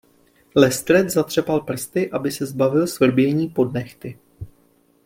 [0.55, 4.19] Lestred zatřepal prsty aby se zbavil svrbění pod nehty.